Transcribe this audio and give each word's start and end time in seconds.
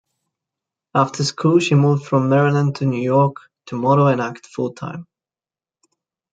After 0.95 1.23
school, 1.23 1.59
she 1.59 1.75
moved 1.75 2.07
from 2.07 2.27
Maryland 2.27 2.75
to 2.77 2.87
New 2.87 3.03
York 3.03 3.35
to 3.67 3.77
model 3.77 4.07
and 4.07 4.19
act 4.19 4.47
full-time. 4.47 5.05